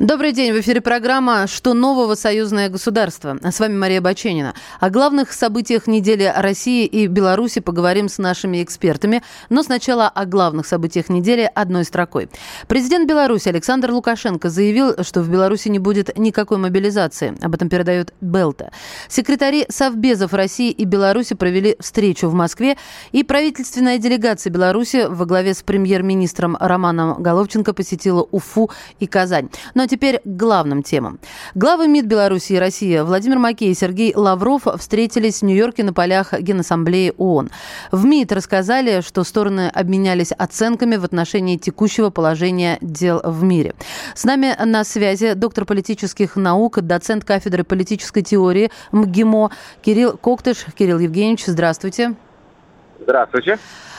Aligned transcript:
Добрый 0.00 0.32
день, 0.32 0.54
в 0.54 0.60
эфире 0.60 0.80
программа 0.80 1.46
«Что 1.46 1.74
нового? 1.74 2.14
Союзное 2.14 2.70
государство». 2.70 3.36
С 3.42 3.60
вами 3.60 3.76
Мария 3.76 4.00
Баченина. 4.00 4.54
О 4.80 4.88
главных 4.88 5.30
событиях 5.30 5.86
недели 5.86 6.32
России 6.34 6.86
и 6.86 7.06
Беларуси 7.06 7.60
поговорим 7.60 8.08
с 8.08 8.16
нашими 8.16 8.62
экспертами. 8.62 9.22
Но 9.50 9.62
сначала 9.62 10.08
о 10.08 10.24
главных 10.24 10.66
событиях 10.66 11.10
недели 11.10 11.50
одной 11.54 11.84
строкой. 11.84 12.30
Президент 12.66 13.10
Беларуси 13.10 13.50
Александр 13.50 13.90
Лукашенко 13.90 14.48
заявил, 14.48 15.04
что 15.04 15.20
в 15.20 15.28
Беларуси 15.28 15.68
не 15.68 15.78
будет 15.78 16.16
никакой 16.16 16.56
мобилизации. 16.56 17.36
Об 17.44 17.54
этом 17.54 17.68
передает 17.68 18.14
Белта. 18.22 18.72
Секретари 19.06 19.66
Совбезов 19.68 20.32
России 20.32 20.70
и 20.70 20.86
Беларуси 20.86 21.34
провели 21.34 21.76
встречу 21.78 22.30
в 22.30 22.32
Москве, 22.32 22.78
и 23.12 23.22
правительственная 23.22 23.98
делегация 23.98 24.50
Беларуси 24.50 25.04
во 25.10 25.26
главе 25.26 25.52
с 25.52 25.62
премьер-министром 25.62 26.56
Романом 26.58 27.22
Головченко 27.22 27.74
посетила 27.74 28.26
Уфу 28.30 28.70
и 28.98 29.06
Казань. 29.06 29.50
Но 29.74 29.89
теперь 29.90 30.20
к 30.24 30.26
главным 30.26 30.82
темам. 30.82 31.18
Главы 31.54 31.88
МИД 31.88 32.06
Беларуси 32.06 32.52
и 32.54 32.58
России 32.58 33.00
Владимир 33.00 33.38
Макей 33.38 33.70
и 33.70 33.74
Сергей 33.74 34.14
Лавров 34.14 34.62
встретились 34.78 35.40
в 35.40 35.44
Нью-Йорке 35.44 35.84
на 35.84 35.92
полях 35.92 36.32
Генассамблеи 36.32 37.12
ООН. 37.18 37.50
В 37.92 38.04
МИД 38.04 38.32
рассказали, 38.32 39.00
что 39.00 39.24
стороны 39.24 39.68
обменялись 39.68 40.32
оценками 40.32 40.96
в 40.96 41.04
отношении 41.04 41.56
текущего 41.56 42.10
положения 42.10 42.78
дел 42.80 43.20
в 43.24 43.42
мире. 43.42 43.74
С 44.14 44.24
нами 44.24 44.56
на 44.64 44.84
связи 44.84 45.34
доктор 45.34 45.64
политических 45.64 46.36
наук, 46.36 46.80
доцент 46.80 47.24
кафедры 47.24 47.64
политической 47.64 48.22
теории 48.22 48.70
МГИМО 48.92 49.50
Кирилл 49.82 50.16
Коктыш. 50.16 50.66
Кирилл 50.78 50.98
Евгеньевич, 50.98 51.44
здравствуйте. 51.46 51.80
Здравствуйте. 51.80 52.29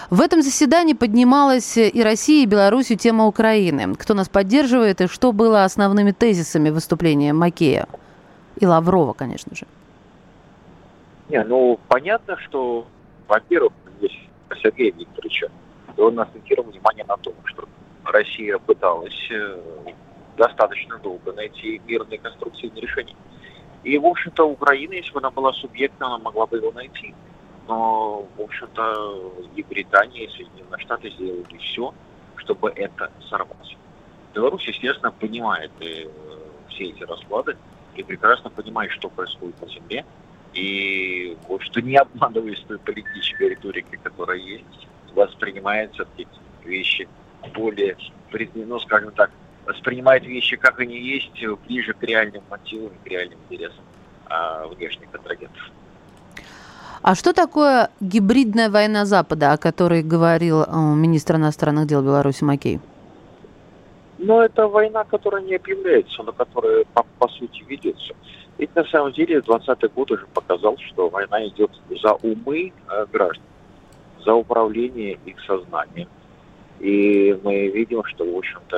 В 0.09 0.19
этом 0.19 0.41
заседании 0.41 0.93
поднималась 0.93 1.77
и 1.77 2.03
Россия, 2.03 2.43
и 2.43 2.45
Беларусь 2.45 2.87
тема 2.87 3.27
Украины. 3.27 3.95
Кто 3.95 4.13
нас 4.13 4.27
поддерживает 4.27 4.99
и 5.01 5.07
что 5.07 5.31
было 5.31 5.63
основными 5.63 6.11
тезисами 6.11 6.69
выступления 6.69 7.31
Макея 7.31 7.87
и 8.59 8.65
Лаврова, 8.65 9.13
конечно 9.13 9.55
же? 9.55 9.65
Не, 11.29 11.43
ну 11.43 11.79
понятно, 11.87 12.35
что, 12.37 12.85
во-первых, 13.27 13.71
здесь 13.99 14.17
Сергей 14.61 14.91
Викторовича, 14.91 15.47
он 15.97 16.19
акцентировал 16.19 16.71
внимание 16.71 17.05
на 17.05 17.15
том, 17.15 17.33
что 17.45 17.63
Россия 18.03 18.57
пыталась 18.57 19.29
э, 19.31 19.57
достаточно 20.35 20.97
долго 20.97 21.31
найти 21.31 21.81
мирные 21.87 22.19
конструктивные 22.19 22.81
решения. 22.81 23.15
И, 23.83 23.97
в 23.97 24.05
общем-то, 24.05 24.43
Украина, 24.43 24.93
если 24.93 25.13
бы 25.13 25.19
она 25.19 25.31
была 25.31 25.53
субъектом, 25.53 26.07
она 26.07 26.17
могла 26.17 26.45
бы 26.47 26.57
его 26.57 26.71
найти 26.71 27.15
но, 27.67 28.27
в 28.37 28.41
общем-то, 28.41 29.33
и 29.55 29.63
Британия, 29.63 30.25
и 30.25 30.29
Соединенные 30.29 30.79
Штаты 30.79 31.09
сделали 31.11 31.57
все, 31.57 31.93
чтобы 32.37 32.71
это 32.71 33.11
сорвать. 33.29 33.77
Беларусь, 34.33 34.67
естественно, 34.67 35.11
понимает 35.11 35.71
э, 35.79 36.07
все 36.69 36.85
эти 36.85 37.03
расклады 37.03 37.57
и 37.95 38.03
прекрасно 38.03 38.49
понимает, 38.49 38.91
что 38.91 39.09
происходит 39.09 39.61
на 39.61 39.67
земле, 39.67 40.05
и 40.53 41.37
вот 41.47 41.61
что 41.61 41.81
не 41.81 41.95
обманываясь 41.95 42.59
той 42.67 42.79
политической 42.79 43.49
риторикой, 43.49 43.99
которая 44.01 44.37
есть, 44.37 44.87
воспринимаются 45.13 46.07
эти 46.17 46.27
вещи 46.63 47.07
более, 47.53 47.97
ну, 48.55 48.79
скажем 48.79 49.11
так, 49.11 49.31
воспринимает 49.65 50.23
вещи, 50.25 50.55
как 50.57 50.79
они 50.79 50.99
есть, 50.99 51.43
ближе 51.67 51.93
к 51.93 52.03
реальным 52.03 52.43
мотивам, 52.49 52.91
к 53.03 53.07
реальным 53.07 53.39
интересам 53.49 53.83
а, 54.25 54.67
внешних 54.67 55.09
контрагентов. 55.11 55.71
А 57.03 57.15
что 57.15 57.33
такое 57.33 57.89
гибридная 57.99 58.69
война 58.69 59.05
Запада, 59.05 59.53
о 59.53 59.57
которой 59.57 60.03
говорил 60.03 60.61
э, 60.61 60.65
министр 60.95 61.37
иностранных 61.37 61.87
дел 61.87 62.03
Беларуси 62.03 62.43
Макей? 62.43 62.79
Ну, 64.19 64.39
это 64.39 64.67
война, 64.67 65.03
которая 65.03 65.41
не 65.41 65.55
объявляется, 65.55 66.21
но 66.21 66.31
которая 66.31 66.85
по, 66.93 67.03
по 67.17 67.27
сути 67.27 67.63
ведется. 67.67 68.13
Ведь 68.59 68.75
на 68.75 68.83
самом 68.85 69.13
деле 69.13 69.39
20-й 69.39 69.87
год 69.87 70.11
уже 70.11 70.27
показал, 70.31 70.77
что 70.77 71.09
война 71.09 71.47
идет 71.47 71.71
за 72.03 72.13
умы 72.21 72.71
э, 72.71 73.05
граждан, 73.11 73.45
за 74.23 74.35
управление 74.35 75.17
их 75.25 75.37
сознанием. 75.47 76.07
И 76.79 77.35
мы 77.43 77.67
видим, 77.69 78.03
что, 78.05 78.31
в 78.31 78.37
общем-то, 78.37 78.77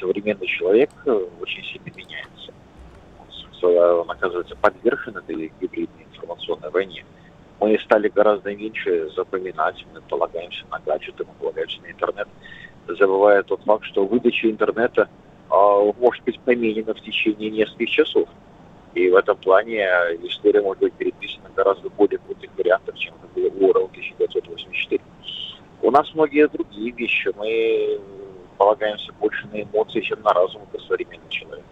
современный 0.00 0.48
человек 0.48 0.90
э, 1.06 1.26
очень 1.40 1.62
сильно 1.62 1.96
меняется. 1.96 2.52
Он 3.62 4.10
оказывается 4.10 4.56
подвержен 4.56 5.16
этой 5.16 5.52
гибридной 5.60 6.06
информационной 6.12 6.70
войне 6.70 7.04
мы 7.62 7.78
стали 7.78 8.08
гораздо 8.08 8.54
меньше 8.56 9.08
запоминать, 9.14 9.86
мы 9.94 10.00
полагаемся 10.00 10.64
на 10.70 10.80
гаджеты, 10.80 11.24
мы 11.24 11.32
полагаемся 11.38 11.80
на 11.82 11.92
интернет, 11.92 12.26
забывая 12.88 13.44
тот 13.44 13.62
факт, 13.62 13.84
что 13.84 14.04
выдача 14.04 14.50
интернета 14.50 15.08
э, 15.48 15.92
может 16.00 16.24
быть 16.24 16.40
поменена 16.40 16.92
в 16.92 17.00
течение 17.00 17.50
нескольких 17.50 17.90
часов. 17.90 18.28
И 18.94 19.08
в 19.08 19.14
этом 19.14 19.36
плане 19.36 19.78
история 20.24 20.60
может 20.60 20.80
быть 20.82 20.92
переписана 20.94 21.50
гораздо 21.54 21.88
более 21.90 22.18
крутых 22.18 22.50
вариантов, 22.58 22.98
чем 22.98 23.14
это 23.14 23.28
было 23.32 23.48
у 23.48 23.70
Орел 23.70 23.84
1984. 23.84 25.00
У 25.82 25.90
нас 25.92 26.12
многие 26.14 26.48
другие 26.48 26.90
вещи. 26.90 27.30
Мы 27.36 28.00
полагаемся 28.58 29.12
больше 29.20 29.46
на 29.52 29.62
эмоции, 29.62 30.00
чем 30.00 30.20
на 30.22 30.32
разум, 30.32 30.62
как 30.72 30.80
современный 30.82 31.28
человек. 31.28 31.64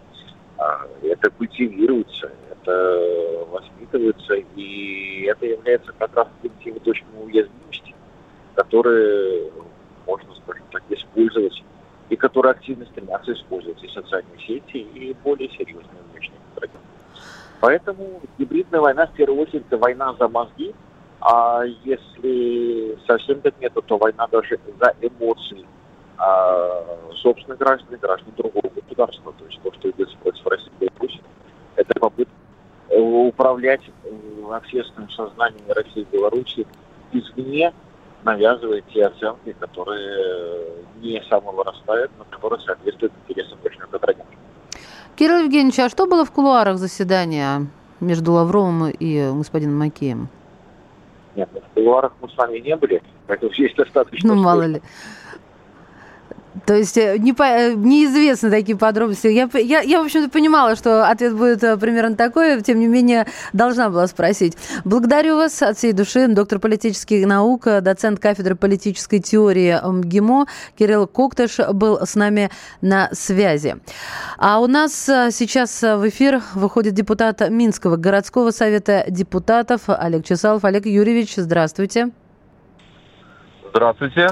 А, 0.57 0.87
это 1.03 1.29
культивируется, 1.29 2.31
это 2.61 3.45
воспитывается, 3.51 4.35
и 4.55 5.23
это 5.23 5.45
является 5.45 5.91
как 5.93 6.15
раз 6.15 6.27
теми 6.63 6.79
точками 6.79 7.23
уязвимости, 7.23 7.95
которые 8.55 9.51
можно, 10.05 10.33
скажем 10.43 10.65
так, 10.71 10.83
использовать, 10.89 11.63
и 12.09 12.15
которые 12.15 12.51
активно 12.51 12.85
стремятся 12.85 13.33
использовать 13.33 13.83
и 13.83 13.87
социальные 13.87 14.39
сети, 14.39 14.77
и 14.77 15.15
более 15.23 15.49
серьезные 15.49 16.01
внешние 16.11 16.39
стратегии. 16.53 16.79
Поэтому 17.59 18.21
гибридная 18.37 18.81
война, 18.81 19.07
в 19.07 19.13
первую 19.13 19.41
очередь, 19.41 19.65
это 19.67 19.77
война 19.77 20.13
за 20.19 20.27
мозги, 20.27 20.73
а 21.21 21.63
если 21.83 22.97
совсем 23.05 23.41
так 23.41 23.53
нет, 23.59 23.73
то 23.73 23.97
война 23.97 24.27
даже 24.27 24.59
за 24.79 24.95
эмоции 25.01 25.65
а, 26.17 26.83
собственных 27.21 27.59
граждан 27.59 27.93
и 27.93 27.97
граждан 27.97 28.33
другого 28.35 28.69
государства. 28.73 29.33
То 29.37 29.45
есть 29.45 29.61
то, 29.61 29.71
что 29.73 29.89
идет 29.91 30.17
против 30.17 30.47
России 30.47 30.71
это 31.75 31.99
попытка 31.99 32.33
управлять 32.99 33.81
э, 34.03 34.53
общественным 34.53 35.09
сознанием 35.11 35.63
России 35.69 36.01
и 36.01 36.15
Беларуси 36.15 36.65
извне, 37.11 37.73
навязывая 38.23 38.81
те 38.93 39.05
оценки, 39.05 39.55
которые 39.59 40.67
не 41.01 41.21
самовырастают, 41.29 42.11
но 42.17 42.25
которые 42.29 42.59
соответствуют 42.61 43.13
интересам 43.27 43.57
точно 43.63 43.87
контрагентов. 43.87 44.35
Кирилл 45.15 45.43
Евгеньевич, 45.43 45.79
а 45.79 45.89
что 45.89 46.05
было 46.05 46.25
в 46.25 46.31
кулуарах 46.31 46.77
заседания 46.77 47.67
между 47.99 48.33
Лавровым 48.33 48.89
и 48.89 49.31
господином 49.31 49.77
Макеем? 49.77 50.29
Нет, 51.35 51.49
в 51.53 51.73
кулуарах 51.73 52.13
мы 52.21 52.29
с 52.29 52.37
вами 52.37 52.59
не 52.59 52.75
были, 52.75 53.01
поэтому 53.27 53.51
есть 53.55 53.75
достаточно... 53.75 54.33
Ну, 54.33 54.41
мало 54.41 54.63
ли. 54.63 54.81
То 56.65 56.75
есть 56.75 56.97
э, 56.97 57.17
не 57.17 57.33
по, 57.33 57.43
э, 57.43 57.73
неизвестны 57.73 58.49
такие 58.49 58.77
подробности. 58.77 59.27
Я, 59.27 59.49
я, 59.53 59.81
я, 59.81 60.01
в 60.01 60.05
общем-то, 60.05 60.29
понимала, 60.29 60.75
что 60.75 61.07
ответ 61.07 61.35
будет 61.35 61.63
э, 61.63 61.77
примерно 61.77 62.15
такой, 62.15 62.61
тем 62.61 62.79
не 62.79 62.87
менее, 62.87 63.27
должна 63.53 63.89
была 63.89 64.07
спросить. 64.07 64.57
Благодарю 64.85 65.37
вас 65.37 65.61
от 65.61 65.77
всей 65.77 65.93
души. 65.93 66.27
Доктор 66.27 66.59
политических 66.59 67.25
наук, 67.25 67.65
доцент 67.81 68.19
кафедры 68.19 68.55
политической 68.55 69.19
теории 69.19 69.79
МГИМО 69.83 70.47
Кирилл 70.77 71.07
Коктыш 71.07 71.57
был 71.73 71.99
с 72.05 72.15
нами 72.15 72.49
на 72.81 73.09
связи. 73.13 73.77
А 74.37 74.59
у 74.59 74.67
нас 74.67 74.93
сейчас 74.93 75.81
в 75.81 76.07
эфир 76.07 76.41
выходит 76.53 76.93
депутат 76.93 77.49
Минского 77.49 77.95
городского 77.95 78.51
совета 78.51 79.05
депутатов 79.07 79.81
Олег 79.87 80.25
Чесалов. 80.25 80.63
Олег 80.63 80.85
Юрьевич, 80.85 81.35
здравствуйте. 81.35 82.11
Здравствуйте. 83.73 84.27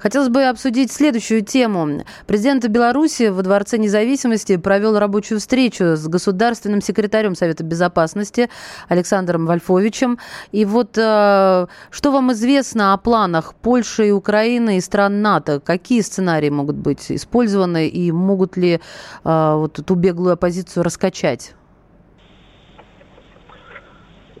Хотелось 0.00 0.30
бы 0.30 0.44
обсудить 0.44 0.90
следующую 0.90 1.42
тему. 1.42 2.04
Президент 2.26 2.66
Беларуси 2.66 3.28
во 3.28 3.42
Дворце 3.42 3.76
независимости 3.76 4.56
провел 4.56 4.98
рабочую 4.98 5.40
встречу 5.40 5.96
с 5.96 6.08
государственным 6.08 6.80
секретарем 6.80 7.34
Совета 7.34 7.64
Безопасности 7.64 8.48
Александром 8.88 9.44
Вольфовичем. 9.44 10.18
И 10.52 10.64
вот 10.64 10.96
э, 10.96 11.66
что 11.90 12.12
вам 12.12 12.32
известно 12.32 12.94
о 12.94 12.96
планах 12.96 13.54
Польши 13.54 14.08
и 14.08 14.10
Украины 14.10 14.78
и 14.78 14.80
стран 14.80 15.20
НАТО? 15.20 15.60
Какие 15.60 16.00
сценарии 16.00 16.48
могут 16.48 16.76
быть 16.76 17.12
использованы 17.12 17.86
и 17.86 18.10
могут 18.10 18.56
ли 18.56 18.80
э, 19.24 19.54
вот 19.54 19.78
эту 19.78 19.94
беглую 19.96 20.32
оппозицию 20.32 20.82
раскачать? 20.82 21.54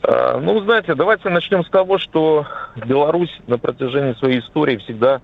Э, 0.02 0.38
ну, 0.40 0.60
знаете, 0.64 0.94
давайте 0.94 1.28
начнем 1.28 1.64
с 1.64 1.68
того, 1.68 1.98
что 1.98 2.46
Беларусь 2.76 3.38
на 3.46 3.58
протяжении 3.58 4.14
своей 4.14 4.40
истории 4.40 4.78
всегда 4.78 5.20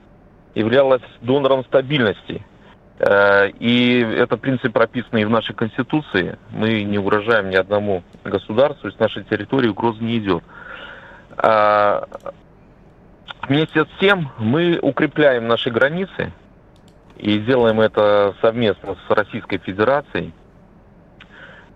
являлась 0.57 1.03
донором 1.21 1.65
стабильности. 1.65 2.45
Э, 2.99 3.49
и 3.51 4.01
это 4.01 4.37
принцип 4.37 4.73
прописанный 4.73 5.25
в 5.25 5.31
нашей 5.31 5.55
Конституции. 5.55 6.39
Мы 6.51 6.83
не 6.83 6.99
угрожаем 6.99 7.51
ни 7.51 7.57
одному 7.57 8.03
государству, 8.25 8.91
с 8.91 8.99
нашей 8.99 9.23
территории 9.25 9.69
угрозы 9.69 10.03
не 10.03 10.19
идет. 10.19 10.43
А, 11.37 12.09
Вместе 13.49 13.85
с 13.85 13.89
тем 14.01 14.31
мы 14.39 14.79
укрепляем 14.83 15.47
наши 15.47 15.71
границы 15.71 16.33
и 17.17 17.39
делаем 17.39 17.81
это 17.81 18.35
совместно 18.41 18.97
с 19.07 19.11
Российской 19.11 19.59
Федерацией. 19.59 20.33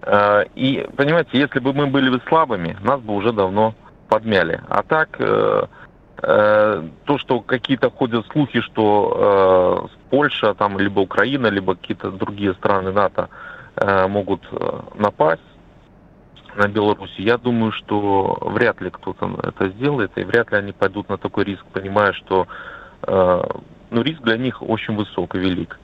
Э, 0.03 0.45
и, 0.57 0.85
понимаете, 0.97 1.39
если 1.39 1.61
бы 1.61 1.73
мы 1.73 1.87
были 1.87 2.11
бы 2.11 2.21
слабыми, 2.29 2.77
нас 2.83 3.01
бы 3.01 3.15
уже 3.15 3.33
давно 3.33 3.75
подмяли. 4.09 4.61
А 4.69 4.83
так, 4.83 5.11
э, 5.21 5.67
то, 6.21 7.19
что 7.19 7.41
какие-то 7.41 7.91
ходят 7.91 8.27
слухи, 8.33 8.61
что 8.61 9.89
Польша, 10.11 10.55
там, 10.55 10.79
либо 10.79 11.01
Украина, 11.01 11.47
либо 11.47 11.75
какие-то 11.75 12.11
другие 12.11 12.53
страны 12.55 12.93
НАТО 12.93 13.29
могут 14.09 14.43
напасть 14.99 15.41
на 16.57 16.69
Беларусь, 16.69 17.15
я 17.17 17.39
думаю, 17.39 17.73
что 17.73 18.37
вряд 18.43 18.81
ли 18.83 18.91
кто-то 18.91 19.39
это 19.43 19.71
сделает, 19.71 20.11
и 20.17 20.25
вряд 20.25 20.53
ли 20.53 20.59
они 20.59 20.73
пойдут 20.73 21.09
на 21.09 21.17
такой 21.17 21.45
риск, 21.45 21.65
понимая, 21.73 22.13
что 22.13 22.47
ну, 23.07 24.03
риск 24.03 24.23
для 24.23 24.37
них 24.37 24.63
очень 24.63 24.97
высок 24.97 25.35
и 25.35 25.39
велик. 25.39 25.79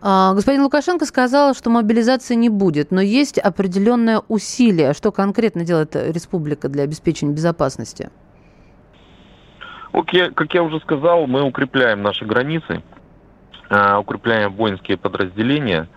А, 0.00 0.32
господин 0.34 0.62
Лукашенко 0.62 1.04
сказал, 1.06 1.54
что 1.54 1.70
мобилизации 1.70 2.36
не 2.36 2.48
будет, 2.48 2.90
но 2.90 3.00
есть 3.00 3.38
определенное 3.38 4.22
усилие. 4.28 4.94
Что 4.94 5.10
конкретно 5.12 5.64
делает 5.64 5.96
республика 5.96 6.68
для 6.68 6.84
обеспечения 6.84 7.34
безопасности? 7.34 8.10
Окей, 9.92 10.30
как 10.30 10.52
я 10.54 10.62
уже 10.62 10.80
сказал, 10.80 11.26
мы 11.26 11.42
укрепляем 11.42 12.02
наши 12.02 12.24
границы, 12.24 12.82
а, 13.68 13.98
укрепляем 13.98 14.52
воинские 14.54 14.96
подразделения, 14.96 15.88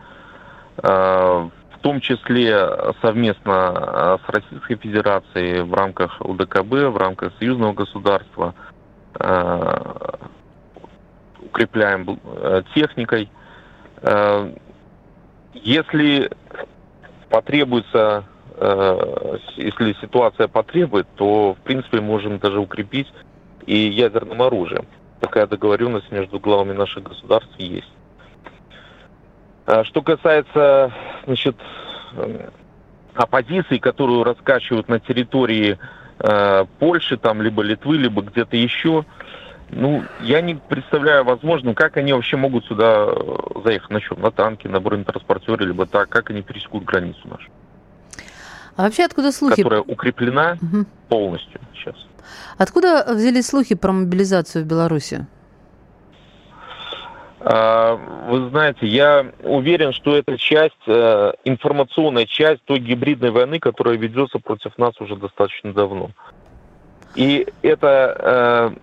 а, 0.77 1.49
в 1.73 1.79
том 1.81 1.99
числе 1.99 2.93
совместно 3.01 4.19
с 4.25 4.29
Российской 4.29 4.75
Федерацией 4.75 5.61
в 5.61 5.73
рамках 5.73 6.21
УДКБ, 6.21 6.71
в 6.71 6.97
рамках 6.97 7.33
союзного 7.39 7.73
государства, 7.73 8.53
укрепляем 11.41 12.19
э, 12.23 12.61
техникой– 12.73 13.29
Э, 14.01 14.51
если 15.53 16.29
потребуется, 17.29 18.25
э, 18.57 19.37
если 19.57 19.95
ситуация 20.01 20.47
потребует, 20.47 21.07
то, 21.15 21.53
в 21.53 21.57
принципе, 21.63 22.01
можем 22.01 22.39
даже 22.39 22.59
укрепить 22.59 23.07
и 23.65 23.75
ядерным 23.75 24.41
оружием. 24.41 24.85
Такая 25.19 25.47
договоренность 25.47 26.11
между 26.11 26.39
главами 26.39 26.73
наших 26.73 27.03
государств 27.03 27.53
есть. 27.57 27.91
А 29.65 29.83
что 29.83 30.01
касается, 30.01 30.91
значит, 31.25 31.55
оппозиции, 33.13 33.77
которую 33.77 34.23
раскачивают 34.23 34.89
на 34.89 34.99
территории 34.99 35.77
э, 36.19 36.65
Польши, 36.79 37.17
там, 37.17 37.41
либо 37.41 37.61
Литвы, 37.61 37.97
либо 37.97 38.21
где-то 38.21 38.57
еще, 38.57 39.05
ну, 39.69 40.03
я 40.19 40.41
не 40.41 40.55
представляю 40.55 41.23
возможным, 41.23 41.75
как 41.75 41.95
они 41.97 42.11
вообще 42.11 42.35
могут 42.35 42.65
сюда 42.65 43.07
э, 43.07 43.61
заехать. 43.63 43.89
На 43.89 44.01
чем? 44.01 44.21
На 44.21 44.31
танке, 44.31 44.67
на 44.67 44.81
бронетранспортере, 44.81 45.65
либо 45.65 45.85
так. 45.85 46.09
Как 46.09 46.29
они 46.29 46.41
пересекут 46.41 46.83
границу 46.83 47.19
нашу? 47.25 47.49
А 48.75 48.83
вообще 48.83 49.03
откуда 49.03 49.31
слухи? 49.31 49.63
Которая 49.63 49.81
укреплена 49.81 50.57
угу. 50.61 50.85
полностью 51.09 51.59
сейчас. 51.73 51.95
Откуда 52.57 53.05
взялись 53.07 53.47
слухи 53.47 53.75
про 53.75 53.91
мобилизацию 53.91 54.63
в 54.63 54.67
Беларуси? 54.67 55.27
А, 57.43 57.95
вы 58.29 58.49
знаете, 58.49 58.85
я 58.85 59.25
уверен, 59.43 59.93
что 59.93 60.15
это 60.15 60.37
часть, 60.37 60.75
э, 60.85 61.33
информационная 61.43 62.25
часть 62.25 62.63
той 62.65 62.79
гибридной 62.79 63.31
войны, 63.31 63.59
которая 63.59 63.97
ведется 63.97 64.37
против 64.37 64.77
нас 64.77 64.93
уже 65.01 65.15
достаточно 65.15 65.73
давно. 65.73 66.11
И 67.15 67.47
это 67.63 68.75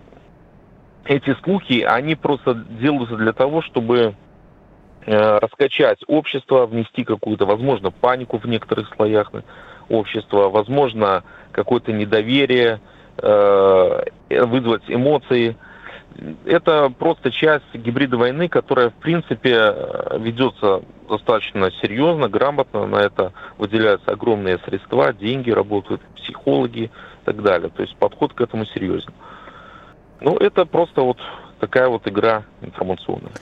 э, 1.07 1.15
эти 1.15 1.37
слухи, 1.45 1.83
они 1.83 2.17
просто 2.17 2.55
делаются 2.55 3.17
для 3.17 3.33
того, 3.33 3.63
чтобы 3.63 4.15
раскачать 5.09 6.01
общество, 6.07 6.67
внести 6.67 7.05
какую-то, 7.05 7.47
возможно, 7.47 7.91
панику 7.91 8.39
в 8.39 8.45
некоторых 8.47 8.93
слоях 8.95 9.33
общества, 9.89 10.49
возможно, 10.51 11.25
какое-то 11.53 11.93
недоверие, 11.93 12.81
э, 13.17 14.03
вызвать 14.29 14.83
эмоции. 14.89 15.57
Это 16.45 16.91
просто 16.91 17.31
часть 17.31 17.73
гибрида 17.75 18.17
войны, 18.17 18.49
которая, 18.49 18.91
в 18.91 18.95
принципе, 18.95 19.75
ведется 20.19 20.83
достаточно 21.09 21.71
серьезно, 21.81 22.29
грамотно. 22.29 22.87
На 22.87 22.97
это 22.97 23.33
выделяются 23.57 24.11
огромные 24.11 24.59
средства, 24.59 25.13
деньги, 25.13 25.51
работают 25.51 26.03
психологи 26.17 26.85
и 26.85 26.91
так 27.25 27.43
далее. 27.43 27.71
То 27.71 27.83
есть 27.83 27.97
подход 27.97 28.33
к 28.35 28.41
этому 28.41 28.67
серьезен. 28.67 29.13
Ну, 30.21 30.37
это 30.37 30.67
просто 30.67 31.03
вот 31.03 31.19
такая 31.61 31.89
вот 31.89 32.07
игра 32.09 32.43
информационная. 32.61 33.33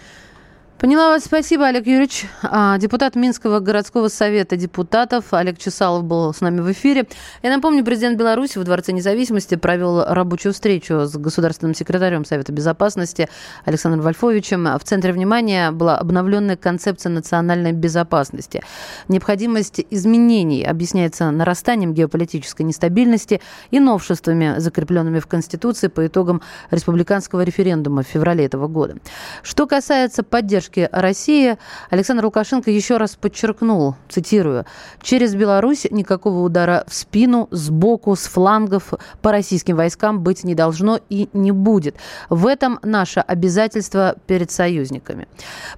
Поняла 0.78 1.08
вас. 1.08 1.24
Спасибо, 1.24 1.68
Олег 1.68 1.86
Юрьевич. 1.86 2.26
А, 2.42 2.76
депутат 2.76 3.14
Минского 3.16 3.60
городского 3.60 4.08
совета 4.08 4.56
депутатов 4.56 5.32
Олег 5.32 5.56
Чесалов 5.56 6.04
был 6.04 6.34
с 6.34 6.42
нами 6.42 6.60
в 6.60 6.70
эфире. 6.70 7.06
Я 7.42 7.48
напомню, 7.48 7.82
президент 7.82 8.18
Беларуси 8.18 8.58
в 8.58 8.64
Дворце 8.64 8.92
независимости 8.92 9.54
провел 9.54 10.04
рабочую 10.04 10.52
встречу 10.52 11.06
с 11.06 11.16
государственным 11.16 11.74
секретарем 11.74 12.26
Совета 12.26 12.52
безопасности 12.52 13.30
Александром 13.64 14.02
Вольфовичем. 14.02 14.68
В 14.78 14.84
центре 14.84 15.14
внимания 15.14 15.70
была 15.70 15.96
обновленная 15.96 16.58
концепция 16.58 17.08
национальной 17.08 17.72
безопасности. 17.72 18.62
Необходимость 19.08 19.80
изменений 19.88 20.62
объясняется 20.62 21.30
нарастанием 21.30 21.94
геополитической 21.94 22.62
нестабильности 22.62 23.40
и 23.70 23.80
новшествами, 23.80 24.58
закрепленными 24.58 25.20
в 25.20 25.26
Конституции 25.26 25.88
по 25.88 26.06
итогам 26.06 26.42
республиканского 26.70 27.40
референдума 27.40 28.02
в 28.02 28.06
феврале 28.06 28.44
этого 28.44 28.68
года. 28.68 28.96
Что 29.42 29.66
касается 29.66 30.22
поддержки 30.22 30.65
поддержки 30.66 30.88
России 30.92 31.56
Александр 31.90 32.24
Лукашенко 32.24 32.70
еще 32.70 32.96
раз 32.96 33.16
подчеркнул, 33.16 33.94
цитирую, 34.08 34.64
«Через 35.02 35.34
Беларусь 35.34 35.86
никакого 35.90 36.40
удара 36.40 36.84
в 36.86 36.94
спину, 36.94 37.48
сбоку, 37.50 38.16
с 38.16 38.26
флангов 38.26 38.94
по 39.22 39.32
российским 39.32 39.76
войскам 39.76 40.20
быть 40.20 40.44
не 40.44 40.54
должно 40.54 40.98
и 41.08 41.28
не 41.32 41.52
будет. 41.52 41.96
В 42.30 42.46
этом 42.46 42.78
наше 42.82 43.20
обязательство 43.20 44.16
перед 44.26 44.50
союзниками». 44.50 45.28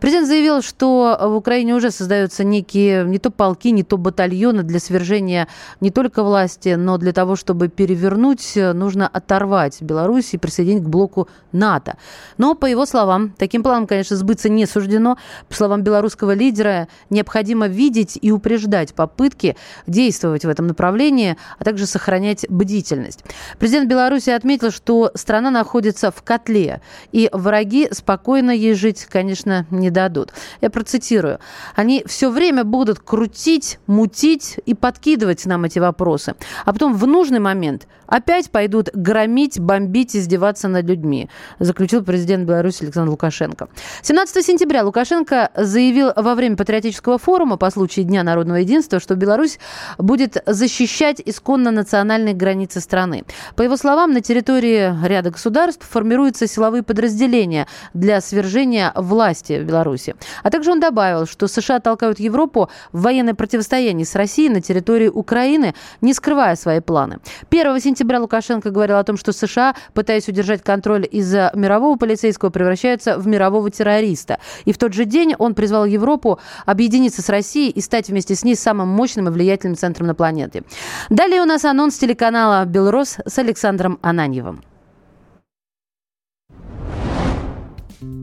Президент 0.00 0.26
заявил, 0.26 0.62
что 0.62 1.19
в 1.20 1.34
Украине 1.34 1.75
уже 1.75 1.91
создаются 1.91 2.44
некие 2.44 3.05
не 3.05 3.19
то 3.19 3.31
полки, 3.31 3.73
не 3.73 3.82
то 3.82 3.96
батальоны 3.96 4.62
для 4.62 4.81
свержения 4.81 5.49
не 5.81 5.91
только 5.91 6.23
власти, 6.23 6.76
но 6.76 6.99
для 6.99 7.12
того, 7.12 7.37
чтобы 7.37 7.69
перевернуть, 7.69 8.52
нужно 8.56 9.08
оторвать 9.08 9.82
Беларусь 9.82 10.34
и 10.34 10.39
присоединить 10.39 10.84
к 10.84 10.89
блоку 10.89 11.29
НАТО. 11.53 11.96
Но, 12.39 12.55
по 12.55 12.67
его 12.67 12.86
словам, 12.86 13.34
таким 13.39 13.62
планом, 13.62 13.86
конечно, 13.86 14.17
сбыться 14.17 14.48
не 14.48 14.67
суждено. 14.67 14.78
По 15.49 15.55
словам 15.55 15.82
белорусского 15.82 16.32
лидера, 16.32 16.89
необходимо 17.11 17.67
видеть 17.67 18.19
и 18.20 18.31
упреждать 18.31 18.94
попытки 18.94 19.56
действовать 19.87 20.44
в 20.44 20.49
этом 20.49 20.67
направлении, 20.67 21.37
а 21.58 21.65
также 21.65 21.87
сохранять 21.87 22.47
бдительность. 22.49 23.25
Президент 23.58 23.89
Беларуси 23.89 24.31
отметил, 24.31 24.70
что 24.70 25.11
страна 25.15 25.51
находится 25.51 26.11
в 26.11 26.23
котле, 26.23 26.81
и 27.13 27.29
враги 27.32 27.89
спокойно 27.93 28.51
ей 28.51 28.75
жить, 28.75 29.06
конечно, 29.06 29.67
не 29.70 29.91
дадут. 29.91 30.32
Я 30.61 30.70
процитирую. 30.70 31.39
Они 31.75 32.05
все 32.06 32.31
время 32.31 32.65
будут 32.65 33.01
крутить, 33.01 33.79
мутить 33.87 34.58
и 34.67 34.75
подкидывать 34.75 35.47
нам 35.47 35.65
эти 35.65 35.79
вопросы. 35.79 36.35
А 36.65 36.73
потом 36.73 36.94
в 36.94 37.06
нужный 37.06 37.41
момент 37.41 37.87
опять 38.06 38.51
пойдут 38.51 38.91
громить, 38.94 39.61
бомбить, 39.61 40.17
издеваться 40.17 40.69
над 40.69 40.87
людьми, 40.87 41.29
заключил 41.58 42.03
президент 42.03 42.47
Беларуси 42.47 42.85
Александр 42.85 43.11
Лукашенко. 43.11 43.69
17 44.03 44.44
сентября 44.44 44.68
сентября 44.69 44.84
Лукашенко 44.84 45.51
заявил 45.56 46.13
во 46.15 46.34
время 46.34 46.55
патриотического 46.55 47.17
форума 47.17 47.56
по 47.56 47.70
случаю 47.70 48.05
Дня 48.05 48.22
народного 48.22 48.58
единства, 48.58 49.01
что 49.01 49.15
Беларусь 49.15 49.58
будет 49.96 50.43
защищать 50.44 51.22
исконно 51.25 51.70
национальные 51.70 52.34
границы 52.34 52.81
страны. 52.81 53.25
По 53.56 53.63
его 53.63 53.79
словам, 53.79 54.13
на 54.13 54.20
территории 54.20 54.94
ряда 55.06 55.31
государств 55.31 55.89
формируются 55.89 56.46
силовые 56.46 56.82
подразделения 56.82 57.67
для 57.94 58.20
свержения 58.20 58.93
власти 58.94 59.58
в 59.58 59.65
Беларуси. 59.65 60.17
А 60.43 60.51
также 60.51 60.70
он 60.70 60.81
добавил, 60.81 61.25
что 61.25 61.48
США 61.48 61.81
толкают 61.81 62.20
Европу 62.20 62.69
в 62.93 63.01
военное 63.01 63.32
противостояние 63.32 64.05
с 64.05 64.15
Россией 64.15 64.51
на 64.51 64.60
территории 64.60 65.08
Украины, 65.08 65.75
не 66.03 66.13
скрывая 66.13 66.56
свои 66.56 66.81
планы. 66.81 67.20
1 67.48 67.81
сентября 67.81 68.20
Лукашенко 68.20 68.70
говорил 68.70 68.98
о 68.98 69.05
том, 69.05 69.17
что 69.17 69.32
США, 69.32 69.75
пытаясь 69.94 70.29
удержать 70.29 70.63
контроль 70.63 71.08
из-за 71.10 71.53
мирового 71.55 71.96
полицейского, 71.96 72.51
превращаются 72.51 73.19
в 73.19 73.27
мирового 73.27 73.70
террориста. 73.70 74.39
И 74.65 74.72
в 74.72 74.79
тот 74.79 74.93
же 74.93 75.05
день 75.05 75.34
он 75.38 75.55
призвал 75.55 75.84
Европу 75.84 76.38
объединиться 76.67 77.22
с 77.22 77.29
Россией 77.29 77.70
и 77.70 77.81
стать 77.81 78.08
вместе 78.08 78.34
с 78.34 78.44
ней 78.44 78.56
самым 78.56 78.88
мощным 78.88 79.29
и 79.29 79.31
влиятельным 79.31 79.77
центром 79.77 80.06
на 80.06 80.15
планете. 80.15 80.62
Далее 81.08 81.43
у 81.43 81.44
нас 81.44 81.65
анонс 81.65 81.96
телеканала 81.98 82.65
«Белрос» 82.65 83.19
с 83.24 83.38
Александром 83.38 83.98
Ананьевым. 84.03 84.62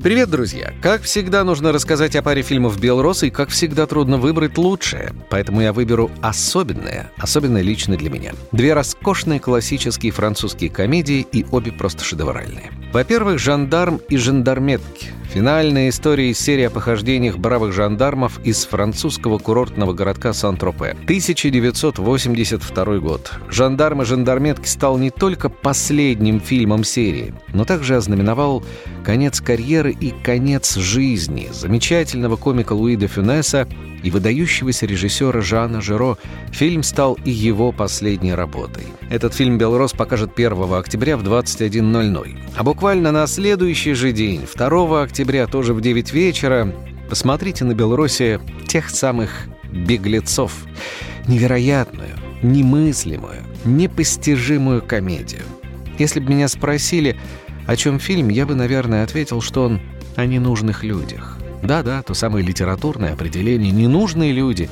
Привет, 0.05 0.29
друзья! 0.29 0.71
Как 0.83 1.01
всегда, 1.01 1.43
нужно 1.43 1.71
рассказать 1.71 2.15
о 2.15 2.21
паре 2.21 2.43
фильмов 2.43 2.79
«Белрос», 2.79 3.23
и 3.23 3.31
как 3.31 3.49
всегда 3.49 3.87
трудно 3.87 4.17
выбрать 4.17 4.55
лучшее. 4.55 5.13
Поэтому 5.31 5.61
я 5.61 5.73
выберу 5.73 6.11
особенное, 6.21 7.11
особенно 7.17 7.59
лично 7.59 7.97
для 7.97 8.11
меня. 8.11 8.33
Две 8.51 8.73
роскошные 8.73 9.39
классические 9.39 10.11
французские 10.11 10.69
комедии, 10.69 11.25
и 11.31 11.43
обе 11.51 11.71
просто 11.71 12.03
шедевральные. 12.03 12.71
Во-первых, 12.93 13.39
«Жандарм» 13.39 13.99
и 14.07 14.15
«Жандарметки». 14.15 15.07
Финальная 15.35 15.89
история 15.89 16.29
из 16.29 16.39
серии 16.39 16.63
о 16.63 16.69
похождениях 16.69 17.37
бравых 17.37 17.73
жандармов 17.73 18.39
из 18.45 18.63
французского 18.63 19.37
курортного 19.37 19.91
городка 19.91 20.31
Сан-Тропе. 20.31 20.91
1982 21.03 22.99
год. 22.99 23.33
«Жандарм 23.49 24.01
и 24.01 24.05
жандарметки» 24.05 24.65
стал 24.65 24.97
не 24.97 25.09
только 25.09 25.49
последним 25.49 26.39
фильмом 26.39 26.85
серии, 26.85 27.33
но 27.51 27.65
также 27.65 27.97
ознаменовал 27.97 28.63
конец 29.03 29.41
карьеры 29.41 29.91
и 29.91 30.13
конец 30.23 30.77
жизни 30.77 31.49
замечательного 31.51 32.37
комика 32.37 32.71
Луи 32.71 32.95
де 32.95 33.07
Фюнеса 33.07 33.67
и 34.05 34.11
выдающегося 34.11 34.85
режиссера 34.85 35.41
Жана 35.41 35.81
Жиро, 35.81 36.17
фильм 36.51 36.83
стал 36.83 37.17
и 37.25 37.31
его 37.31 37.71
последней 37.71 38.35
работой. 38.35 38.83
Этот 39.09 39.33
фильм 39.33 39.57
«Белрос» 39.57 39.93
покажет 39.93 40.33
1 40.35 40.73
октября 40.73 41.17
в 41.17 41.23
21.00. 41.23 42.37
А 42.55 42.63
буквально 42.63 43.11
на 43.11 43.25
следующий 43.25 43.93
же 43.93 44.11
день, 44.11 44.47
2 44.55 45.01
октября, 45.01 45.47
тоже 45.47 45.73
в 45.73 45.81
9 45.81 46.13
вечера, 46.13 46.71
посмотрите 47.09 47.65
на 47.65 47.73
«Белросе» 47.73 48.39
тех 48.67 48.91
самых 48.91 49.47
«беглецов». 49.71 50.53
Невероятную, 51.27 52.15
немыслимую, 52.43 53.41
непостижимую 53.65 54.83
комедию. 54.83 55.41
Если 55.97 56.19
бы 56.19 56.29
меня 56.29 56.47
спросили, 56.47 57.17
о 57.65 57.75
чем 57.75 57.97
фильм, 57.97 58.29
я 58.29 58.45
бы, 58.45 58.53
наверное, 58.53 59.03
ответил, 59.03 59.41
что 59.41 59.63
он 59.63 59.79
о 60.15 60.27
ненужных 60.27 60.83
людях. 60.83 61.39
Да-да, 61.65 62.03
то 62.03 62.13
самое 62.13 62.45
литературное 62.45 63.13
определение 63.13 63.71
«ненужные 63.71 64.31
люди», 64.31 64.69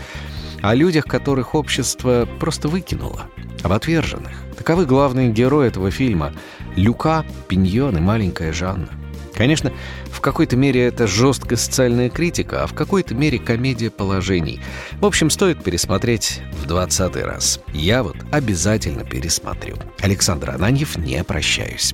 о 0.61 0.75
людях, 0.75 1.05
которых 1.05 1.55
общество 1.55 2.27
просто 2.39 2.69
выкинуло, 2.69 3.23
об 3.63 3.73
отверженных. 3.73 4.31
Таковы 4.57 4.85
главные 4.85 5.29
герои 5.29 5.67
этого 5.67 5.91
фильма— 5.91 6.33
Люка, 6.77 7.25
Пиньон 7.49 7.97
и 7.97 7.99
маленькая 7.99 8.53
Жанна. 8.53 8.87
Конечно, 9.33 9.73
в 10.05 10.21
какой-то 10.21 10.55
мере 10.55 10.85
это 10.85 11.07
жесткая 11.07 11.57
социальная 11.57 12.09
критика, 12.09 12.63
а 12.63 12.67
в 12.67 12.73
какой-то 12.73 13.15
мере 13.15 13.39
комедия 13.39 13.89
положений. 13.89 14.61
В 15.01 15.05
общем, 15.05 15.29
стоит 15.29 15.63
пересмотреть 15.63 16.41
в 16.61 16.67
двадцатый 16.67 17.25
раз. 17.25 17.59
Я 17.73 18.03
вот 18.03 18.15
обязательно 18.31 19.03
пересмотрю. 19.03 19.75
Александр 19.99 20.51
Ананьев, 20.51 20.97
не 20.97 21.23
прощаюсь. 21.23 21.93